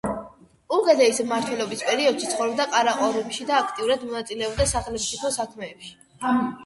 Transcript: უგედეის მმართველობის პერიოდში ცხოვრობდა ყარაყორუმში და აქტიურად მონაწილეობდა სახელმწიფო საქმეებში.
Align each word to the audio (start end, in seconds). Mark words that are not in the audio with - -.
უგედეის 0.75 1.19
მმართველობის 1.25 1.83
პერიოდში 1.89 2.31
ცხოვრობდა 2.31 2.67
ყარაყორუმში 2.71 3.47
და 3.51 3.59
აქტიურად 3.65 4.07
მონაწილეობდა 4.09 4.67
სახელმწიფო 4.73 5.33
საქმეებში. 5.37 5.97